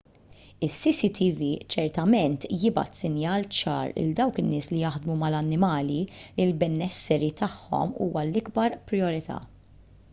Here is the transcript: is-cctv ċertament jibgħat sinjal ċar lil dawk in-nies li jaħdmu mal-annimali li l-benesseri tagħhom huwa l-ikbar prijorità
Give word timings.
is-cctv 0.67 1.49
ċertament 1.73 2.47
jibgħat 2.61 3.01
sinjal 3.01 3.43
ċar 3.57 3.91
lil 3.97 4.15
dawk 4.19 4.41
in-nies 4.43 4.69
li 4.71 4.79
jaħdmu 4.79 5.17
mal-annimali 5.19 5.99
li 6.15 6.47
l-benesseri 6.47 7.29
tagħhom 7.43 7.93
huwa 8.07 8.25
l-ikbar 8.29 8.79
prijorità 8.93 9.37